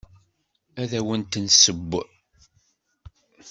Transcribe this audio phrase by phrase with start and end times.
[0.81, 1.91] Ad awent-d-nesseww.